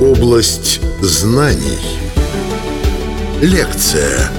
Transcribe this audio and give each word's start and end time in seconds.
Область 0.00 0.80
знаний. 1.00 1.78
Лекция 3.40 4.30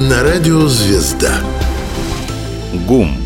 на 0.00 0.22
радио 0.22 0.66
«Звезда». 0.66 1.40
ГУМ. 2.86 3.16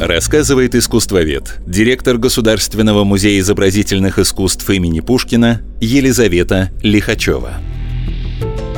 Рассказывает 0.00 0.74
искусствовед, 0.74 1.58
директор 1.66 2.18
Государственного 2.18 3.04
музея 3.04 3.40
изобразительных 3.40 4.18
искусств 4.18 4.68
имени 4.70 5.00
Пушкина 5.00 5.60
Елизавета 5.80 6.70
Лихачева. 6.82 7.54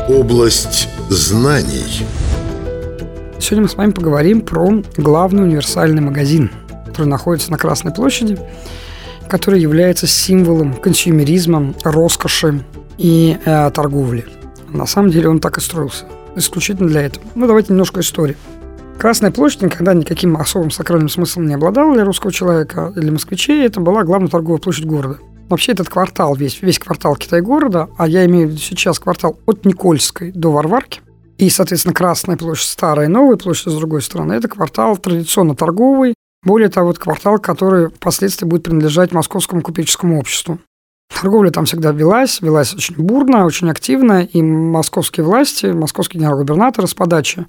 Область 0.09 0.89
знаний. 1.11 2.07
Сегодня 3.39 3.63
мы 3.63 3.69
с 3.69 3.75
вами 3.75 3.91
поговорим 3.91 4.41
про 4.41 4.83
главный 4.97 5.43
универсальный 5.43 6.01
магазин, 6.01 6.51
который 7.01 7.09
находится 7.09 7.51
на 7.51 7.57
Красной 7.57 7.93
площади, 7.93 8.39
который 9.27 9.59
является 9.61 10.07
символом 10.07 10.75
консюмеризма, 10.75 11.73
роскоши 11.83 12.63
и 12.99 13.39
э, 13.43 13.71
торговли. 13.71 14.27
На 14.69 14.85
самом 14.85 15.11
деле 15.11 15.31
он 15.31 15.41
так 15.41 15.57
и 15.57 15.63
строился, 15.63 16.05
исключительно 16.37 16.89
для 16.89 17.03
этого. 17.03 17.25
Ну, 17.35 17.47
давайте 17.47 17.73
немножко 17.73 18.01
истории. 18.01 18.37
Красная 18.99 19.31
площадь 19.31 19.63
никогда 19.63 19.95
никаким 19.95 20.37
особым 20.37 20.71
сакральным 20.71 21.09
смыслом 21.09 21.47
не 21.47 21.55
обладала 21.55 21.95
для 21.95 22.05
русского 22.05 22.33
человека 22.33 22.93
или 22.95 23.09
москвичей. 23.09 23.65
Это 23.65 23.81
была 23.81 24.05
главная 24.05 24.29
торговая 24.29 24.61
площадь 24.61 24.85
города. 24.85 25.19
Вообще 25.49 25.73
этот 25.73 25.89
квартал, 25.89 26.35
весь, 26.35 26.61
весь 26.61 26.79
квартал 26.79 27.17
Китай-города, 27.17 27.89
а 27.97 28.07
я 28.07 28.27
имею 28.27 28.49
в 28.49 28.51
виду 28.51 28.61
сейчас 28.61 28.99
квартал 28.99 29.39
от 29.47 29.65
Никольской 29.65 30.33
до 30.33 30.53
Варварки, 30.53 31.01
и, 31.41 31.49
соответственно, 31.49 31.95
Красная 31.95 32.37
площадь, 32.37 32.69
Старая 32.69 33.07
и 33.07 33.09
Новая 33.09 33.39
площадь 33.39 33.73
с 33.73 33.75
другой 33.75 34.03
стороны, 34.03 34.35
это 34.35 34.47
квартал 34.47 34.99
традиционно 34.99 35.57
торговый, 35.57 36.13
более 36.43 36.69
того, 36.69 36.91
это 36.91 37.01
квартал, 37.01 37.39
который 37.39 37.89
впоследствии 37.89 38.47
будет 38.47 38.65
принадлежать 38.65 39.13
Московскому 39.13 39.63
купеческому 39.63 40.19
обществу. 40.19 40.59
Торговля 41.09 41.51
там 41.51 41.65
всегда 41.65 41.91
велась, 41.93 42.41
велась 42.41 42.73
очень 42.75 42.97
бурно, 42.97 43.45
очень 43.45 43.71
активно, 43.71 44.23
и 44.23 44.41
московские 44.41 45.25
власти, 45.25 45.67
московский 45.67 46.19
генерал-губернатор 46.19 46.87
с 46.87 46.95
подачи 46.95 47.47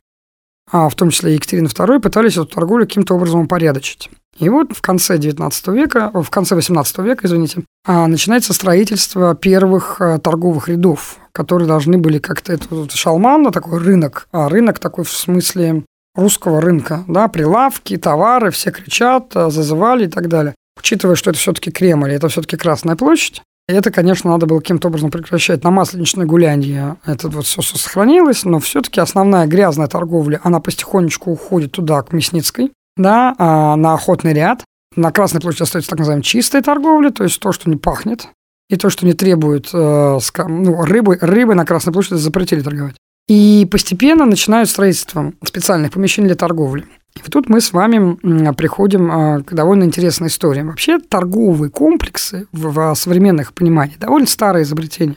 а 0.72 0.90
в 0.90 0.96
том 0.96 1.10
числе 1.10 1.34
Екатерина 1.34 1.68
II, 1.68 2.00
пытались 2.00 2.34
эту 2.34 2.46
торговлю 2.46 2.86
каким-то 2.86 3.16
образом 3.16 3.42
упорядочить. 3.42 4.10
И 4.40 4.48
вот 4.48 4.76
в 4.76 4.82
конце 4.82 5.18
19 5.18 5.68
века, 5.68 6.10
в 6.14 6.30
конце 6.30 6.56
18 6.56 7.00
века, 7.00 7.28
извините, 7.28 7.64
а, 7.86 8.08
начинается 8.08 8.54
строительство 8.54 9.36
первых 9.36 10.00
а, 10.00 10.18
торговых 10.20 10.70
рядов, 10.70 11.18
которые 11.34 11.68
должны 11.68 11.98
были 11.98 12.18
как-то... 12.18 12.54
Это 12.54 12.96
шалман, 12.96 13.52
такой 13.52 13.80
рынок, 13.80 14.28
а 14.32 14.48
рынок 14.48 14.80
такой 14.80 15.04
в 15.04 15.12
смысле 15.12 15.84
русского 16.16 16.62
рынка, 16.62 17.04
да, 17.08 17.28
прилавки, 17.28 17.98
товары, 17.98 18.52
все 18.52 18.72
кричат, 18.72 19.36
а, 19.36 19.50
зазывали 19.50 20.06
и 20.06 20.10
так 20.10 20.28
далее. 20.28 20.56
Учитывая, 20.78 21.16
что 21.16 21.30
это 21.30 21.40
все-таки 21.40 21.72
Кремль, 21.72 22.14
это 22.14 22.28
все-таки 22.30 22.58
Красная 22.58 22.96
площадь, 22.96 23.42
и 23.68 23.74
это, 23.74 23.92
конечно, 23.92 24.32
надо 24.32 24.48
было 24.48 24.60
каким-то 24.60 24.88
образом 24.88 25.12
прекращать. 25.12 25.64
На 25.64 25.72
масленичное 25.72 26.26
гулянье 26.26 26.98
это 27.06 27.30
вот 27.30 27.46
все, 27.46 27.62
все 27.62 27.78
сохранилось, 27.78 28.44
но 28.44 28.60
все-таки 28.60 29.00
основная 29.00 29.48
грязная 29.48 29.88
торговля, 29.88 30.42
она 30.44 30.60
потихонечку 30.60 31.32
уходит 31.32 31.72
туда, 31.72 32.02
к 32.02 32.12
Мясницкой, 32.12 32.72
да, 32.98 33.36
а 33.38 33.76
на 33.76 33.94
охотный 33.94 34.34
ряд. 34.34 34.64
На 34.98 35.12
Красной 35.12 35.40
площади 35.40 35.64
остается 35.64 35.90
так 35.90 36.00
называемая 36.00 36.24
чистая 36.24 36.62
торговля, 36.62 37.12
то 37.12 37.24
есть 37.24 37.40
то, 37.40 37.54
что 37.54 37.70
не 37.70 37.78
пахнет, 37.78 38.28
и 38.70 38.76
то, 38.76 38.90
что 38.90 39.06
не 39.06 39.14
требует 39.14 39.70
э, 39.74 40.20
ну, 40.48 40.84
рыбы, 40.84 41.18
рыбы 41.22 41.56
на 41.56 41.66
Красной 41.66 41.94
площади 41.94 42.16
запретили 42.16 42.62
торговать. 42.62 42.96
И 43.32 43.66
постепенно 43.72 44.26
начинают 44.26 44.68
строительство 44.68 45.32
специальных 45.46 45.94
помещений 45.94 46.28
для 46.28 46.36
торговли. 46.36 46.84
И 47.16 47.30
тут 47.30 47.48
мы 47.48 47.62
с 47.62 47.72
вами 47.72 48.52
приходим 48.52 49.10
а, 49.10 49.40
к 49.40 49.54
довольно 49.54 49.86
интересной 49.86 50.28
истории. 50.28 50.64
Вообще 50.64 51.00
торговые 51.00 51.72
комплексы 51.72 52.48
в 52.52 52.94
современных 52.96 53.54
пониманиях 53.54 54.00
довольно 54.00 54.28
старое 54.28 54.64
изобретение. 54.64 55.16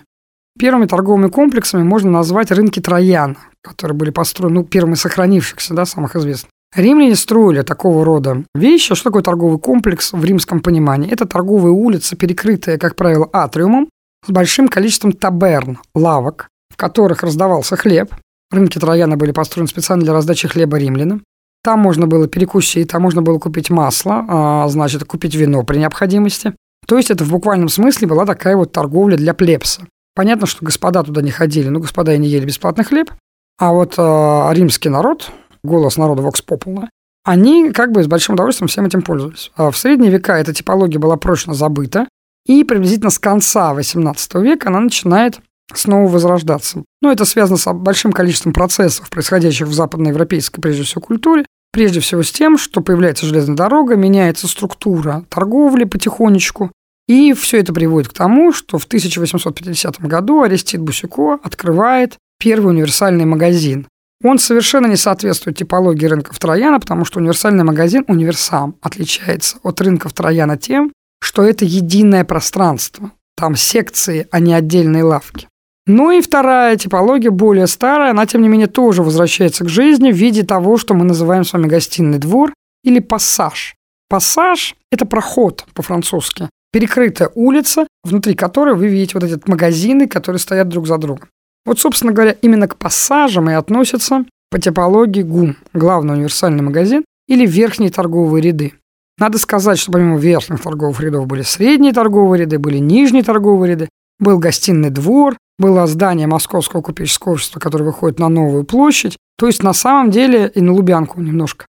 Первыми 0.56 0.86
торговыми 0.86 1.28
комплексами 1.28 1.82
можно 1.82 2.12
назвать 2.12 2.52
рынки 2.52 2.78
Трояна, 2.78 3.34
которые 3.62 3.96
были 3.96 4.10
построены, 4.10 4.60
ну, 4.60 4.64
первыми 4.64 4.94
сохранившихся, 4.94 5.74
да, 5.74 5.84
самых 5.84 6.14
известных. 6.14 6.52
Римляне 6.76 7.16
строили 7.16 7.62
такого 7.62 8.04
рода 8.04 8.44
вещи. 8.54 8.94
Что 8.94 9.10
такое 9.10 9.22
торговый 9.24 9.58
комплекс 9.58 10.12
в 10.12 10.24
римском 10.24 10.60
понимании? 10.60 11.10
Это 11.10 11.26
торговые 11.26 11.72
улицы, 11.72 12.14
перекрытые, 12.14 12.78
как 12.78 12.94
правило, 12.94 13.28
атриумом, 13.32 13.88
с 14.24 14.30
большим 14.30 14.68
количеством 14.68 15.10
таберн, 15.10 15.80
лавок, 15.96 16.48
в 16.74 16.76
которых 16.76 17.22
раздавался 17.22 17.76
хлеб. 17.76 18.12
Рынки 18.50 18.78
Трояна 18.78 19.16
были 19.16 19.30
построены 19.30 19.68
специально 19.68 20.02
для 20.02 20.12
раздачи 20.12 20.48
хлеба 20.48 20.76
римлянам. 20.76 21.22
Там 21.62 21.78
можно 21.78 22.08
было 22.08 22.26
перекусить, 22.26 22.90
там 22.90 23.02
можно 23.02 23.22
было 23.22 23.38
купить 23.38 23.70
масло, 23.70 24.26
а, 24.28 24.68
значит, 24.68 25.04
купить 25.04 25.34
вино 25.34 25.62
при 25.62 25.78
необходимости. 25.78 26.52
То 26.86 26.96
есть 26.96 27.12
это 27.12 27.24
в 27.24 27.30
буквальном 27.30 27.68
смысле 27.68 28.08
была 28.08 28.26
такая 28.26 28.56
вот 28.56 28.72
торговля 28.72 29.16
для 29.16 29.34
плебса. 29.34 29.82
Понятно, 30.16 30.46
что 30.46 30.64
господа 30.64 31.04
туда 31.04 31.22
не 31.22 31.30
ходили, 31.30 31.68
но 31.68 31.78
господа 31.78 32.12
и 32.12 32.18
не 32.18 32.28
ели 32.28 32.44
бесплатный 32.44 32.84
хлеб. 32.84 33.10
А 33.58 33.72
вот 33.72 33.94
э, 33.96 34.48
римский 34.52 34.88
народ, 34.88 35.30
голос 35.62 35.96
народа 35.96 36.22
Vox 36.22 36.44
Populi, 36.46 36.88
они 37.24 37.70
как 37.70 37.92
бы 37.92 38.02
с 38.02 38.08
большим 38.08 38.34
удовольствием 38.34 38.68
всем 38.68 38.84
этим 38.84 39.02
пользовались. 39.02 39.52
А 39.56 39.70
в 39.70 39.78
средние 39.78 40.10
века 40.10 40.36
эта 40.36 40.52
типология 40.52 40.98
была 40.98 41.16
прочно 41.16 41.54
забыта, 41.54 42.08
и 42.46 42.64
приблизительно 42.64 43.10
с 43.10 43.18
конца 43.18 43.72
XVIII 43.72 44.42
века 44.42 44.68
она 44.68 44.80
начинает 44.80 45.40
снова 45.72 46.10
возрождаться. 46.10 46.84
Но 47.00 47.12
это 47.12 47.24
связано 47.24 47.56
с 47.56 47.72
большим 47.72 48.12
количеством 48.12 48.52
процессов, 48.52 49.08
происходящих 49.10 49.68
в 49.68 49.72
западноевропейской, 49.72 50.60
прежде 50.60 50.82
всего, 50.82 51.00
культуре, 51.00 51.44
Прежде 51.74 51.98
всего 51.98 52.22
с 52.22 52.30
тем, 52.30 52.56
что 52.56 52.82
появляется 52.82 53.26
железная 53.26 53.56
дорога, 53.56 53.96
меняется 53.96 54.46
структура 54.46 55.24
торговли 55.28 55.82
потихонечку, 55.82 56.70
и 57.08 57.32
все 57.32 57.58
это 57.58 57.72
приводит 57.72 58.10
к 58.10 58.12
тому, 58.12 58.52
что 58.52 58.78
в 58.78 58.84
1850 58.84 60.00
году 60.02 60.42
Арестит 60.42 60.80
Бусико 60.80 61.34
открывает 61.42 62.16
первый 62.38 62.68
универсальный 62.68 63.24
магазин. 63.24 63.88
Он 64.22 64.38
совершенно 64.38 64.86
не 64.86 64.94
соответствует 64.94 65.58
типологии 65.58 66.06
рынков 66.06 66.38
Трояна, 66.38 66.78
потому 66.78 67.04
что 67.04 67.18
универсальный 67.18 67.64
магазин 67.64 68.04
универсам 68.06 68.76
отличается 68.80 69.56
от 69.64 69.80
рынков 69.80 70.12
Трояна 70.12 70.56
тем, 70.56 70.92
что 71.20 71.42
это 71.42 71.64
единое 71.64 72.24
пространство. 72.24 73.10
Там 73.36 73.56
секции, 73.56 74.28
а 74.30 74.38
не 74.38 74.54
отдельные 74.54 75.02
лавки. 75.02 75.48
Ну 75.86 76.10
и 76.10 76.22
вторая 76.22 76.76
типология, 76.76 77.30
более 77.30 77.66
старая, 77.66 78.12
она, 78.12 78.26
тем 78.26 78.40
не 78.40 78.48
менее, 78.48 78.68
тоже 78.68 79.02
возвращается 79.02 79.64
к 79.64 79.68
жизни 79.68 80.12
в 80.12 80.16
виде 80.16 80.42
того, 80.42 80.78
что 80.78 80.94
мы 80.94 81.04
называем 81.04 81.44
с 81.44 81.52
вами 81.52 81.66
гостиный 81.66 82.18
двор 82.18 82.54
или 82.82 83.00
пассаж. 83.00 83.74
Пассаж– 84.08 84.76
это 84.90 85.04
проход 85.04 85.66
по-французски. 85.74 86.48
Перекрытая 86.72 87.30
улица, 87.34 87.86
внутри 88.02 88.34
которой 88.34 88.74
вы 88.74 88.88
видите 88.88 89.12
вот 89.14 89.24
эти 89.24 89.38
магазины, 89.46 90.08
которые 90.08 90.40
стоят 90.40 90.68
друг 90.68 90.86
за 90.86 90.96
другом. 90.98 91.28
Вот, 91.66 91.78
собственно 91.78 92.12
говоря, 92.12 92.32
именно 92.42 92.66
к 92.66 92.76
пассажам 92.76 93.50
и 93.50 93.54
относятся 93.54 94.24
по 94.50 94.58
типологии 94.58 95.22
ГУМ, 95.22 95.56
главный 95.72 96.14
универсальный 96.14 96.62
магазин, 96.62 97.04
или 97.28 97.46
верхние 97.46 97.90
торговые 97.90 98.42
ряды. 98.42 98.74
Надо 99.18 99.38
сказать, 99.38 99.78
что 99.78 99.92
помимо 99.92 100.18
верхних 100.18 100.60
торговых 100.60 101.00
рядов 101.00 101.26
были 101.26 101.42
средние 101.42 101.92
торговые 101.92 102.42
ряды, 102.42 102.58
были 102.58 102.78
нижние 102.78 103.22
торговые 103.22 103.72
ряды, 103.72 103.88
был 104.18 104.38
гостиный 104.38 104.90
двор, 104.90 105.36
было 105.58 105.86
здание 105.86 106.26
Московского 106.26 106.82
купеческого 106.82 107.32
общества, 107.32 107.60
которое 107.60 107.84
выходит 107.84 108.18
на 108.18 108.28
Новую 108.28 108.64
площадь. 108.64 109.16
То 109.36 109.46
есть, 109.46 109.62
на 109.62 109.72
самом 109.72 110.10
деле, 110.10 110.50
и 110.54 110.60
на 110.60 110.72
Лубянку 110.72 111.20
немножко. 111.20 111.66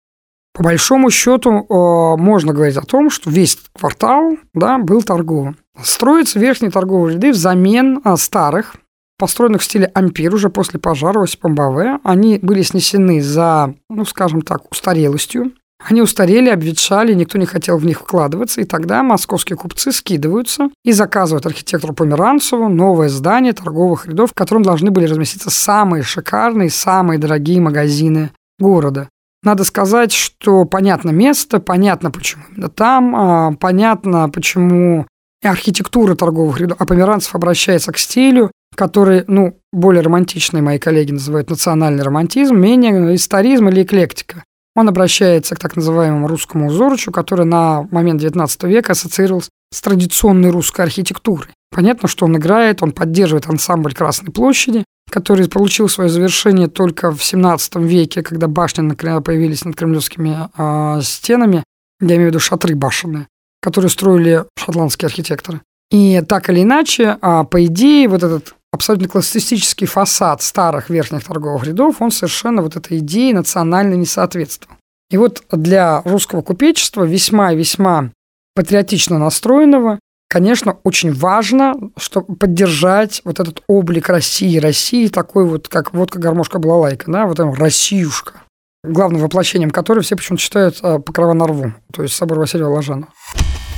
По 0.54 0.62
большому 0.62 1.10
счету, 1.10 1.50
э, 1.50 2.20
можно 2.20 2.52
говорить 2.52 2.76
о 2.76 2.82
том, 2.82 3.08
что 3.08 3.30
весь 3.30 3.58
квартал 3.72 4.36
да, 4.52 4.78
был 4.78 5.02
торговым. 5.02 5.56
Строятся 5.82 6.38
верхние 6.38 6.70
торговые 6.70 7.14
ряды 7.14 7.32
взамен 7.32 8.02
э, 8.04 8.16
старых, 8.16 8.76
построенных 9.18 9.62
в 9.62 9.64
стиле 9.64 9.90
ампир 9.94 10.34
уже 10.34 10.50
после 10.50 10.78
пожара 10.78 11.22
Осипа 11.22 11.48
Баве. 11.48 11.98
Они 12.04 12.38
были 12.42 12.62
снесены 12.62 13.22
за, 13.22 13.74
ну, 13.88 14.04
скажем 14.04 14.42
так, 14.42 14.70
устарелостью. 14.70 15.52
Они 15.88 16.00
устарели, 16.00 16.48
обветшали, 16.48 17.12
никто 17.12 17.38
не 17.38 17.46
хотел 17.46 17.76
в 17.76 17.84
них 17.84 18.00
вкладываться, 18.00 18.60
и 18.60 18.64
тогда 18.64 19.02
московские 19.02 19.56
купцы 19.56 19.92
скидываются 19.92 20.70
и 20.84 20.92
заказывают 20.92 21.46
архитектору 21.46 21.92
Померанцеву 21.92 22.68
новое 22.68 23.08
здание 23.08 23.52
торговых 23.52 24.06
рядов, 24.06 24.30
в 24.30 24.34
котором 24.34 24.62
должны 24.62 24.90
были 24.90 25.06
разместиться 25.06 25.50
самые 25.50 26.02
шикарные, 26.02 26.70
самые 26.70 27.18
дорогие 27.18 27.60
магазины 27.60 28.30
города. 28.58 29.08
Надо 29.42 29.64
сказать, 29.64 30.12
что 30.12 30.64
понятно 30.64 31.10
место, 31.10 31.58
понятно 31.58 32.12
почему 32.12 32.44
именно 32.50 32.68
там, 32.68 33.16
а, 33.16 33.52
понятно 33.58 34.28
почему 34.28 35.06
архитектура 35.42 36.14
торговых 36.14 36.60
рядов, 36.60 36.76
а 36.80 36.86
Померанцев 36.86 37.34
обращается 37.34 37.90
к 37.90 37.98
стилю, 37.98 38.52
который, 38.76 39.24
ну, 39.26 39.58
более 39.72 40.02
романтичные 40.02 40.62
мои 40.62 40.78
коллеги 40.78 41.12
называют 41.12 41.50
национальный 41.50 42.04
романтизм, 42.04 42.54
менее 42.56 43.16
историзм 43.16 43.68
или 43.68 43.82
эклектика. 43.82 44.44
Он 44.74 44.88
обращается 44.88 45.54
к 45.54 45.58
так 45.58 45.76
называемому 45.76 46.28
русскому 46.28 46.68
узорчу, 46.68 47.12
который 47.12 47.44
на 47.44 47.86
момент 47.90 48.22
XIX 48.22 48.68
века 48.68 48.92
ассоциировался 48.92 49.50
с 49.72 49.80
традиционной 49.80 50.50
русской 50.50 50.82
архитектурой. 50.82 51.50
Понятно, 51.70 52.08
что 52.08 52.26
он 52.26 52.36
играет, 52.36 52.82
он 52.82 52.92
поддерживает 52.92 53.46
ансамбль 53.48 53.94
Красной 53.94 54.32
площади, 54.32 54.84
который 55.10 55.48
получил 55.48 55.88
свое 55.88 56.08
завершение 56.08 56.68
только 56.68 57.10
в 57.10 57.20
XVII 57.20 57.86
веке, 57.86 58.22
когда 58.22 58.48
башни 58.48 58.94
появились 59.20 59.64
над 59.64 59.76
кремлевскими 59.76 60.48
э, 60.56 61.02
стенами, 61.02 61.64
я 62.00 62.16
имею 62.16 62.24
в 62.24 62.30
виду 62.30 62.40
шатры 62.40 62.74
башенные. 62.74 63.26
которые 63.60 63.90
строили 63.90 64.44
шотландские 64.58 65.06
архитекторы. 65.06 65.60
И 65.92 66.20
так 66.26 66.50
или 66.50 66.62
иначе, 66.62 67.16
а, 67.20 67.44
по 67.44 67.64
идее, 67.64 68.08
вот 68.08 68.24
этот 68.24 68.56
абсолютно 68.72 69.08
классицистический 69.08 69.86
фасад 69.86 70.42
старых 70.42 70.90
верхних 70.90 71.24
торговых 71.24 71.64
рядов, 71.64 72.00
он 72.00 72.10
совершенно 72.10 72.62
вот 72.62 72.74
этой 72.74 72.98
идее 72.98 73.34
национально 73.34 73.94
не 73.94 74.06
соответствовал. 74.06 74.76
И 75.10 75.18
вот 75.18 75.42
для 75.52 76.00
русского 76.02 76.40
купечества 76.40 77.04
весьма 77.04 77.52
и 77.52 77.56
весьма 77.56 78.10
патриотично 78.54 79.18
настроенного, 79.18 79.98
конечно, 80.28 80.78
очень 80.84 81.12
важно, 81.12 81.74
чтобы 81.98 82.34
поддержать 82.34 83.20
вот 83.24 83.38
этот 83.38 83.62
облик 83.66 84.08
России. 84.08 84.58
России 84.58 85.08
такой 85.08 85.44
вот, 85.44 85.68
как 85.68 85.92
водка, 85.92 86.18
гармошка, 86.18 86.58
балалайка, 86.58 87.10
да, 87.10 87.26
вот 87.26 87.36
там 87.36 87.52
Россиюшка, 87.52 88.42
главным 88.82 89.20
воплощением 89.20 89.70
которой 89.70 90.00
все 90.00 90.16
почему-то 90.16 90.42
считают 90.42 90.78
а, 90.80 90.98
Покрова 90.98 91.34
на 91.34 91.46
рву, 91.46 91.72
то 91.92 92.02
есть 92.02 92.14
собор 92.14 92.38
Василия 92.38 92.64
Ложанова. 92.64 93.12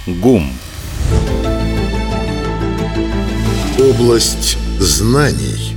ГУМ. 0.07 0.53
Область 3.81 4.57
знаний. 4.81 5.77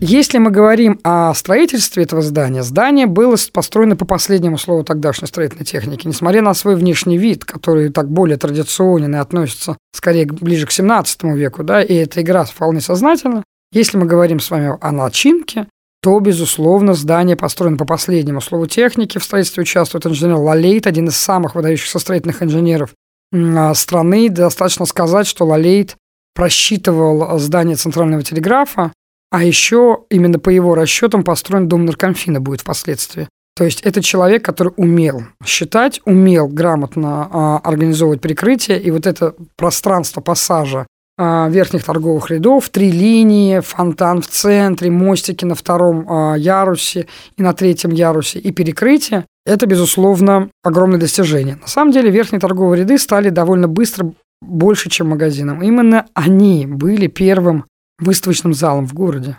Если 0.00 0.38
мы 0.38 0.50
говорим 0.50 1.00
о 1.02 1.34
строительстве 1.34 2.04
этого 2.04 2.22
здания, 2.22 2.62
здание 2.62 3.06
было 3.06 3.36
построено 3.52 3.96
по 3.96 4.04
последнему 4.04 4.56
слову 4.56 4.84
тогдашней 4.84 5.26
строительной 5.26 5.64
техники. 5.64 6.06
Несмотря 6.06 6.40
на 6.40 6.54
свой 6.54 6.76
внешний 6.76 7.18
вид, 7.18 7.44
который 7.44 7.90
так 7.90 8.08
более 8.08 8.36
традиционен 8.36 9.14
и 9.16 9.18
относится 9.18 9.76
скорее 9.92 10.26
ближе 10.26 10.66
к 10.66 10.70
17 10.70 11.24
веку, 11.34 11.64
да, 11.64 11.82
и 11.82 11.94
эта 11.94 12.22
игра 12.22 12.44
вполне 12.44 12.80
сознательна, 12.80 13.42
если 13.72 13.98
мы 13.98 14.06
говорим 14.06 14.38
с 14.38 14.50
вами 14.50 14.78
о 14.80 14.92
начинке, 14.92 15.66
то, 16.00 16.18
безусловно, 16.20 16.94
здание 16.94 17.34
построено 17.34 17.76
по 17.76 17.84
последнему 17.84 18.40
слову 18.40 18.66
техники. 18.66 19.18
В 19.18 19.24
строительстве 19.24 19.62
участвует 19.62 20.06
инженер 20.06 20.36
Лалейт, 20.36 20.86
один 20.86 21.08
из 21.08 21.16
самых 21.16 21.56
выдающихся 21.56 21.98
строительных 21.98 22.40
инженеров 22.40 22.90
а, 23.34 23.74
страны. 23.74 24.28
Достаточно 24.28 24.86
сказать, 24.86 25.26
что 25.26 25.44
Лалейт 25.44 25.96
просчитывал 26.38 27.36
здание 27.40 27.74
центрального 27.74 28.22
телеграфа, 28.22 28.92
а 29.32 29.42
еще 29.42 30.04
именно 30.08 30.38
по 30.38 30.50
его 30.50 30.76
расчетам 30.76 31.24
построен 31.24 31.66
дом 31.66 31.84
наркомфина 31.84 32.40
будет 32.40 32.60
впоследствии. 32.60 33.28
То 33.56 33.64
есть 33.64 33.80
это 33.80 34.00
человек, 34.00 34.44
который 34.44 34.72
умел 34.76 35.24
считать, 35.44 36.00
умел 36.04 36.46
грамотно 36.46 37.28
а, 37.32 37.58
организовывать 37.64 38.20
прикрытие, 38.20 38.80
и 38.80 38.92
вот 38.92 39.08
это 39.08 39.34
пространство 39.56 40.20
пассажа 40.20 40.86
а, 41.18 41.48
верхних 41.48 41.82
торговых 41.82 42.30
рядов, 42.30 42.68
три 42.68 42.92
линии, 42.92 43.58
фонтан 43.58 44.22
в 44.22 44.28
центре, 44.28 44.92
мостики 44.92 45.44
на 45.44 45.56
втором 45.56 46.06
а, 46.08 46.36
ярусе 46.36 47.08
и 47.36 47.42
на 47.42 47.52
третьем 47.52 47.90
ярусе 47.90 48.38
и 48.38 48.52
перекрытие, 48.52 49.26
это, 49.44 49.66
безусловно, 49.66 50.50
огромное 50.62 51.00
достижение. 51.00 51.56
На 51.56 51.66
самом 51.66 51.90
деле 51.90 52.10
верхние 52.10 52.38
торговые 52.38 52.82
ряды 52.82 52.96
стали 52.96 53.30
довольно 53.30 53.66
быстро 53.66 54.12
больше, 54.40 54.90
чем 54.90 55.08
магазином. 55.08 55.62
Именно 55.62 56.06
они 56.14 56.66
были 56.66 57.06
первым 57.06 57.64
выставочным 57.98 58.54
залом 58.54 58.86
в 58.86 58.94
городе. 58.94 59.36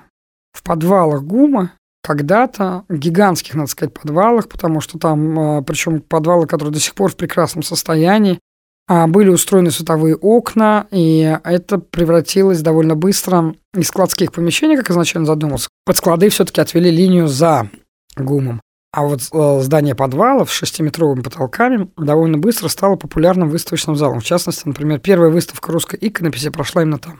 В 0.52 0.64
подвалах 0.64 1.24
ГУМа 1.24 1.72
когда-то, 2.02 2.86
гигантских, 2.90 3.56
надо 3.56 3.70
сказать, 3.70 3.94
подвалах, 3.94 4.48
потому 4.48 4.82
что 4.82 4.98
там, 4.98 5.40
а, 5.40 5.62
причем 5.62 6.02
подвалы, 6.02 6.48
которые 6.48 6.74
до 6.74 6.80
сих 6.80 6.96
пор 6.96 7.12
в 7.12 7.16
прекрасном 7.16 7.62
состоянии, 7.62 8.40
а, 8.88 9.08
были 9.08 9.30
устроены 9.30 9.70
световые 9.70 10.16
окна, 10.16 10.88
и 10.92 11.38
это 11.44 11.78
превратилось 11.78 12.62
довольно 12.62 12.96
быстро 12.96 13.54
из 13.76 13.88
складских 13.88 14.32
помещений, 14.32 14.78
как 14.78 14.90
изначально 14.90 15.28
задумался. 15.28 15.70
Под 15.86 15.98
склады 15.98 16.30
все-таки 16.30 16.62
отвели 16.62 16.90
линию 16.90 17.28
за 17.28 17.70
ГУМом. 18.16 18.62
А 18.92 19.04
вот 19.04 19.22
э, 19.32 19.60
здание 19.62 19.94
подвалов 19.94 20.50
с 20.50 20.54
шестиметровыми 20.54 21.22
потолками 21.22 21.90
довольно 21.96 22.38
быстро 22.40 22.70
стало 22.70 22.96
популярным 22.96 23.50
выставочным 23.50 23.96
залом. 23.96 24.20
В 24.20 24.26
частности, 24.26 24.68
например, 24.68 25.00
первая 25.00 25.30
выставка 25.30 25.72
русской 25.72 25.98
иконописи 26.02 26.50
прошла 26.50 26.82
именно 26.82 26.98
там. 26.98 27.20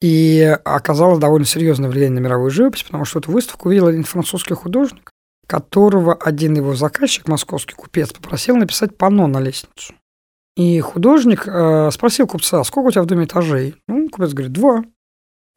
И 0.00 0.58
оказала 0.64 1.18
довольно 1.18 1.46
серьезное 1.46 1.90
влияние 1.90 2.20
на 2.20 2.24
мировую 2.24 2.50
живопись, 2.50 2.82
потому 2.82 3.04
что 3.04 3.18
эту 3.18 3.30
выставку 3.30 3.68
видел 3.68 3.88
один 3.88 4.04
французский 4.04 4.54
художник, 4.54 5.10
которого 5.46 6.14
один 6.14 6.56
его 6.56 6.74
заказчик, 6.74 7.28
московский 7.28 7.74
купец, 7.74 8.12
попросил 8.12 8.56
написать 8.56 8.96
панно 8.96 9.26
на 9.26 9.38
лестницу. 9.38 9.94
И 10.56 10.80
художник 10.80 11.46
э, 11.46 11.90
спросил 11.92 12.26
купца, 12.26 12.64
сколько 12.64 12.88
у 12.88 12.90
тебя 12.90 13.02
в 13.02 13.06
доме 13.06 13.26
этажей? 13.26 13.76
Ну, 13.86 14.08
купец 14.08 14.32
говорит, 14.32 14.52
два. 14.52 14.82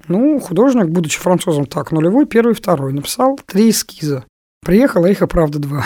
Ну, 0.08 0.40
художник, 0.40 0.88
будучи 0.88 1.18
французом, 1.18 1.66
так, 1.66 1.92
нулевой, 1.92 2.26
первый, 2.26 2.54
второй, 2.54 2.94
написал 2.94 3.40
три 3.46 3.70
эскиза. 3.70 4.26
Приехало 4.66 5.06
их, 5.06 5.20
правда, 5.30 5.60
два. 5.60 5.86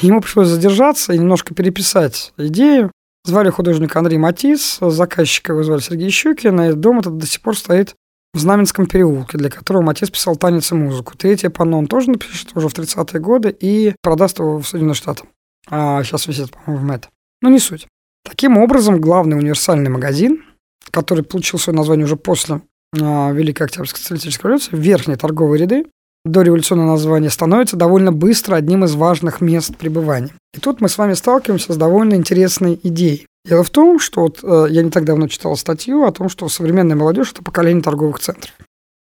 Ему 0.00 0.20
пришлось 0.20 0.48
задержаться 0.48 1.12
и 1.12 1.18
немножко 1.18 1.54
переписать 1.54 2.32
идею, 2.36 2.92
Звали 3.24 3.50
художника 3.50 4.00
Андрей 4.00 4.18
Матис, 4.18 4.78
заказчика 4.80 5.52
его 5.52 5.62
звали 5.62 5.80
Сергей 5.80 6.10
Щукин, 6.10 6.60
и 6.60 6.72
дом 6.72 6.98
этот 6.98 7.18
до 7.18 7.26
сих 7.26 7.40
пор 7.40 7.56
стоит 7.56 7.94
в 8.34 8.38
Знаменском 8.40 8.86
переулке, 8.86 9.38
для 9.38 9.48
которого 9.48 9.82
Матис 9.82 10.10
писал 10.10 10.34
танец 10.34 10.72
и 10.72 10.74
музыку. 10.74 11.16
Третье 11.16 11.48
панно 11.48 11.78
он 11.78 11.86
тоже 11.86 12.10
напишет 12.10 12.50
уже 12.56 12.68
в 12.68 12.74
30-е 12.74 13.20
годы 13.20 13.56
и 13.60 13.94
продаст 14.02 14.40
его 14.40 14.58
в 14.58 14.66
Соединенные 14.66 14.96
Штаты. 14.96 15.24
А 15.68 16.02
сейчас 16.02 16.26
висит, 16.26 16.50
по-моему, 16.50 16.84
в 16.84 16.88
Мэт. 16.88 17.08
Но 17.42 17.48
не 17.48 17.60
суть. 17.60 17.86
Таким 18.24 18.58
образом, 18.58 19.00
главный 19.00 19.36
универсальный 19.36 19.90
магазин, 19.90 20.44
который 20.90 21.22
получил 21.22 21.60
свое 21.60 21.76
название 21.76 22.06
уже 22.06 22.16
после 22.16 22.62
а, 23.00 23.30
Великой 23.30 23.64
Октябрьской 23.64 24.00
социалистической 24.00 24.48
революции, 24.48 24.74
верхние 24.74 25.16
торговые 25.16 25.60
ряды, 25.62 25.84
дореволюционное 26.24 26.86
название, 26.86 27.30
становится 27.30 27.76
довольно 27.76 28.12
быстро 28.12 28.56
одним 28.56 28.84
из 28.84 28.94
важных 28.94 29.40
мест 29.40 29.76
пребывания. 29.76 30.30
И 30.54 30.60
тут 30.60 30.80
мы 30.80 30.88
с 30.88 30.98
вами 30.98 31.14
сталкиваемся 31.14 31.72
с 31.72 31.76
довольно 31.76 32.14
интересной 32.14 32.78
идеей. 32.82 33.26
Дело 33.44 33.64
в 33.64 33.70
том, 33.70 33.98
что 33.98 34.22
вот, 34.22 34.40
э, 34.42 34.66
я 34.70 34.82
не 34.82 34.90
так 34.90 35.04
давно 35.04 35.26
читал 35.26 35.56
статью 35.56 36.04
о 36.04 36.12
том, 36.12 36.28
что 36.28 36.48
современная 36.48 36.96
молодежь– 36.96 37.32
это 37.32 37.42
поколение 37.42 37.82
торговых 37.82 38.20
центров. 38.20 38.54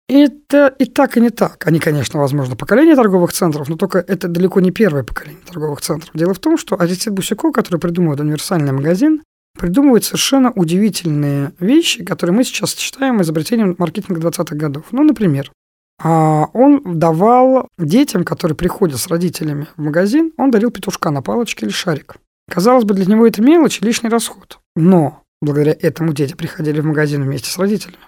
Это 0.08 0.68
и 0.78 0.86
так, 0.86 1.18
и 1.18 1.22
не 1.22 1.30
так. 1.30 1.66
Они, 1.66 1.80
конечно, 1.80 2.20
возможно, 2.20 2.56
поколение 2.56 2.96
торговых 2.96 3.34
центров, 3.34 3.70
но 3.70 3.76
только 3.76 4.00
это 4.00 4.28
далеко 4.28 4.60
не 4.60 4.72
первое 4.72 5.04
поколение 5.04 5.42
торговых 5.46 5.82
центров. 5.82 6.12
Дело 6.14 6.34
в 6.34 6.40
том, 6.40 6.58
что 6.58 6.80
Аристид 6.80 7.14
Бусико, 7.14 7.52
который 7.52 7.80
придумывает 7.80 8.20
универсальный 8.20 8.72
магазин, 8.72 9.24
придумывает 9.58 10.04
совершенно 10.04 10.52
удивительные 10.52 11.54
вещи, 11.60 12.04
которые 12.04 12.36
мы 12.36 12.44
сейчас 12.44 12.76
считаем 12.76 13.22
изобретением 13.22 13.76
маркетинга 13.80 14.22
20-х 14.22 14.56
годов. 14.56 14.86
Ну, 14.92 15.04
например, 15.04 15.52
он 16.04 16.82
давал 17.00 17.70
детям, 17.78 18.24
которые 18.26 18.58
приходят 18.58 19.00
с 19.00 19.08
родителями 19.08 19.68
в 19.78 19.82
магазин, 19.82 20.34
он 20.38 20.52
дарил 20.52 20.72
петушка 20.72 21.10
на 21.10 21.22
палочке 21.22 21.66
или 21.66 21.72
шарик. 21.72 22.18
Казалось 22.50 22.84
бы, 22.84 22.94
для 22.94 23.06
него 23.06 23.26
это 23.26 23.42
мелочь 23.42 23.82
и 23.82 23.86
лишний 23.86 24.10
расход. 24.10 24.60
Но 24.76 25.24
благодаря 25.42 25.76
этому 25.80 26.14
дети 26.14 26.36
приходили 26.36 26.82
в 26.82 26.86
магазин 26.86 27.24
вместе 27.24 27.50
с 27.50 27.58
родителями. 27.58 28.04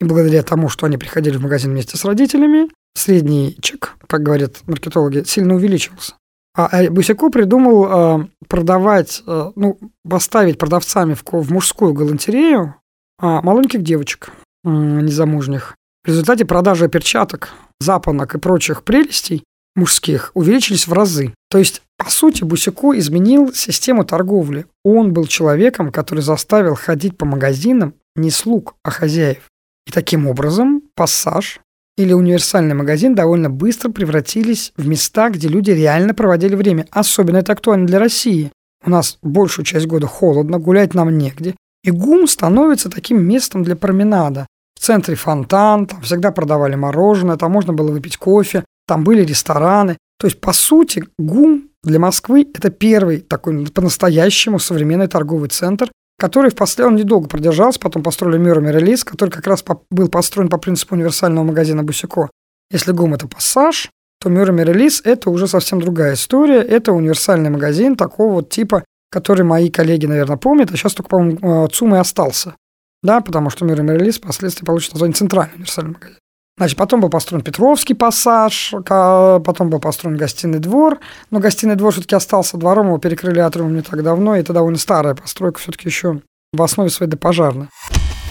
И 0.00 0.04
благодаря 0.04 0.42
тому, 0.42 0.68
что 0.68 0.86
они 0.86 0.96
приходили 0.96 1.36
в 1.36 1.42
магазин 1.42 1.72
вместе 1.72 1.96
с 1.96 2.04
родителями, 2.04 2.70
средний 2.94 3.56
чек, 3.60 3.96
как 4.06 4.22
говорят 4.22 4.62
маркетологи, 4.66 5.24
сильно 5.24 5.54
увеличивался. 5.54 6.14
А 6.54 6.82
э, 6.82 6.90
Бусяко 6.90 7.30
придумал 7.30 7.86
э, 8.20 8.26
продавать, 8.48 9.22
ну, 9.26 9.78
поставить 10.08 10.58
продавцами 10.58 11.14
в 11.14 11.52
мужскую 11.52 11.94
галантерею 11.94 12.76
маленьких 13.20 13.82
девочек 13.82 14.30
незамужних, 14.64 15.76
в 16.04 16.08
результате 16.08 16.44
продажи 16.44 16.88
перчаток, 16.88 17.50
запонок 17.78 18.34
и 18.34 18.38
прочих 18.38 18.84
прелестей 18.84 19.44
мужских 19.76 20.30
увеличились 20.34 20.86
в 20.86 20.92
разы. 20.92 21.34
То 21.50 21.58
есть, 21.58 21.82
по 21.96 22.10
сути, 22.10 22.44
Бусико 22.44 22.98
изменил 22.98 23.52
систему 23.52 24.04
торговли. 24.04 24.66
Он 24.84 25.12
был 25.12 25.26
человеком, 25.26 25.92
который 25.92 26.20
заставил 26.20 26.74
ходить 26.74 27.16
по 27.16 27.26
магазинам 27.26 27.94
не 28.16 28.30
слуг, 28.30 28.74
а 28.82 28.90
хозяев. 28.90 29.48
И 29.86 29.90
таким 29.92 30.26
образом 30.26 30.82
пассаж 30.94 31.60
или 31.96 32.12
универсальный 32.12 32.74
магазин 32.74 33.14
довольно 33.14 33.50
быстро 33.50 33.90
превратились 33.90 34.72
в 34.76 34.86
места, 34.88 35.28
где 35.28 35.48
люди 35.48 35.70
реально 35.70 36.14
проводили 36.14 36.54
время. 36.54 36.86
Особенно 36.90 37.38
это 37.38 37.52
актуально 37.52 37.86
для 37.86 37.98
России. 37.98 38.52
У 38.84 38.90
нас 38.90 39.18
большую 39.22 39.66
часть 39.66 39.86
года 39.86 40.06
холодно, 40.06 40.58
гулять 40.58 40.94
нам 40.94 41.16
негде. 41.16 41.54
И 41.84 41.90
ГУМ 41.90 42.26
становится 42.26 42.90
таким 42.90 43.22
местом 43.22 43.62
для 43.62 43.76
променада. 43.76 44.46
В 44.80 44.82
центре 44.82 45.14
фонтан, 45.14 45.84
там 45.84 46.00
всегда 46.00 46.32
продавали 46.32 46.74
мороженое, 46.74 47.36
там 47.36 47.52
можно 47.52 47.74
было 47.74 47.92
выпить 47.92 48.16
кофе, 48.16 48.64
там 48.86 49.04
были 49.04 49.22
рестораны. 49.22 49.98
То 50.18 50.26
есть, 50.26 50.40
по 50.40 50.54
сути, 50.54 51.04
ГУМ 51.18 51.68
для 51.82 51.98
Москвы– 51.98 52.48
это 52.54 52.70
первый 52.70 53.20
такой 53.20 53.66
по-настоящему 53.66 54.58
современный 54.58 55.06
торговый 55.06 55.50
центр, 55.50 55.92
который 56.18 56.50
впоследствии 56.50 56.84
он 56.84 56.96
недолго 56.96 57.28
продержался, 57.28 57.78
потом 57.78 58.02
построили 58.02 58.38
Мюррем 58.38 58.70
релиз, 58.70 59.04
который 59.04 59.28
как 59.28 59.46
раз 59.46 59.62
был 59.90 60.08
построен 60.08 60.48
по 60.48 60.56
принципу 60.56 60.94
универсального 60.94 61.44
магазина 61.44 61.82
Бусико. 61.82 62.30
Если 62.70 62.92
ГУМ– 62.92 63.12
это 63.16 63.28
пассаж, 63.28 63.90
то 64.18 64.30
Мюррем 64.30 64.60
релиз– 64.60 65.02
это 65.04 65.28
уже 65.28 65.46
совсем 65.46 65.82
другая 65.82 66.14
история. 66.14 66.62
Это 66.62 66.92
универсальный 66.94 67.50
магазин 67.50 67.96
такого 67.96 68.32
вот 68.32 68.48
типа, 68.48 68.82
который 69.10 69.42
мои 69.42 69.68
коллеги, 69.68 70.06
наверное, 70.06 70.38
помнят, 70.38 70.72
а 70.72 70.76
сейчас 70.78 70.94
только, 70.94 71.10
по-моему, 71.10 71.68
ЦУМ 71.68 71.96
и 71.96 71.98
остался 71.98 72.54
да, 73.02 73.20
потому 73.20 73.50
что 73.50 73.64
мир 73.64 73.80
и 73.80 73.86
релиз 73.86 74.18
впоследствии 74.18 74.64
получит 74.64 74.92
название 74.92 75.14
центральный 75.14 75.54
универсальный 75.54 75.92
магазин. 75.92 76.16
Значит, 76.58 76.76
потом 76.76 77.00
был 77.00 77.08
построен 77.08 77.42
Петровский 77.42 77.94
пассаж, 77.94 78.74
потом 78.84 79.70
был 79.70 79.80
построен 79.80 80.18
гостиный 80.18 80.58
двор, 80.58 80.98
но 81.30 81.38
гостиный 81.38 81.74
двор 81.74 81.92
все-таки 81.92 82.14
остался 82.14 82.58
двором, 82.58 82.88
его 82.88 82.98
перекрыли 82.98 83.38
атриумом 83.38 83.76
не 83.76 83.82
так 83.82 84.02
давно, 84.02 84.36
и 84.36 84.40
это 84.40 84.52
довольно 84.52 84.76
старая 84.78 85.14
постройка, 85.14 85.58
все-таки 85.58 85.88
еще 85.88 86.20
в 86.52 86.62
основе 86.62 86.90
своей 86.90 87.10
допожарная. 87.10 87.70